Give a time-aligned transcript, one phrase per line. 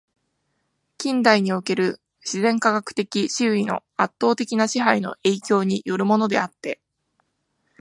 [0.97, 6.79] 近代における自然科学的思惟の圧倒的な支配の影響に依るものであって、